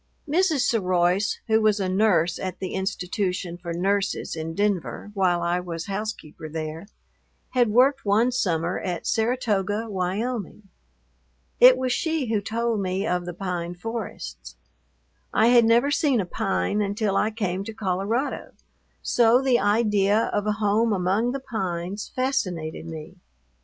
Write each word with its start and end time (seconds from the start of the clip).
Mrs. 0.27 0.61
Seroise, 0.61 1.37
who 1.45 1.61
was 1.61 1.79
a 1.79 1.87
nurse 1.87 2.39
at 2.39 2.57
the 2.57 2.73
institution 2.73 3.55
for 3.55 3.71
nurses 3.71 4.35
in 4.35 4.55
Denver 4.55 5.11
while 5.13 5.43
I 5.43 5.59
was 5.59 5.85
housekeeper 5.85 6.49
there, 6.49 6.87
had 7.49 7.69
worked 7.69 8.03
one 8.03 8.31
summer 8.31 8.79
at 8.79 9.05
Saratoga, 9.05 9.85
Wyoming. 9.91 10.69
It 11.59 11.77
was 11.77 11.91
she 11.93 12.33
who 12.33 12.41
told 12.41 12.79
me 12.81 13.05
of 13.05 13.27
the 13.27 13.33
pine 13.35 13.75
forests. 13.75 14.55
I 15.31 15.49
had 15.49 15.65
never 15.65 15.91
seen 15.91 16.19
a 16.19 16.25
pine 16.25 16.81
until 16.81 17.15
I 17.15 17.29
came 17.29 17.63
to 17.65 17.71
Colorado; 17.75 18.53
so 19.03 19.39
the 19.39 19.59
idea 19.59 20.31
of 20.33 20.47
a 20.47 20.53
home 20.53 20.93
among 20.93 21.31
the 21.31 21.39
pines 21.41 22.11
fascinated 22.15 22.87
me. 22.87 23.17